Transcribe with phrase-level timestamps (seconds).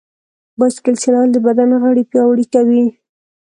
[0.59, 2.83] بایسکل چلول د بدن غړي پیاوړي کوي.